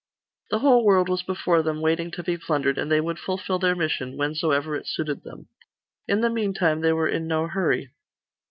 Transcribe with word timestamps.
The 0.49 0.57
whole 0.57 0.83
world 0.83 1.09
was 1.09 1.21
before 1.21 1.61
them 1.61 1.79
waiting 1.79 2.09
to 2.09 2.23
be 2.23 2.35
plundered, 2.35 2.79
and 2.79 2.91
they 2.91 2.99
would 2.99 3.19
fulfil 3.19 3.59
their 3.59 3.75
mission, 3.75 4.17
whensoever 4.17 4.75
it 4.75 4.87
suited 4.87 5.21
them. 5.23 5.47
In 6.07 6.21
the 6.21 6.29
meantime 6.31 6.81
they 6.81 6.91
were 6.91 7.07
in 7.07 7.27
no 7.27 7.45
hurry. 7.45 7.91